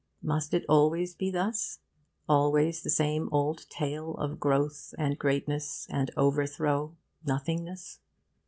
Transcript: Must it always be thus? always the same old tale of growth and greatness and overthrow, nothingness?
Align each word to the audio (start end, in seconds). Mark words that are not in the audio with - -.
Must 0.23 0.55
it 0.55 0.65
always 0.67 1.13
be 1.13 1.29
thus? 1.29 1.77
always 2.27 2.81
the 2.81 2.89
same 2.89 3.29
old 3.31 3.69
tale 3.69 4.15
of 4.15 4.39
growth 4.39 4.95
and 4.97 5.15
greatness 5.15 5.85
and 5.91 6.09
overthrow, 6.17 6.95
nothingness? 7.23 7.99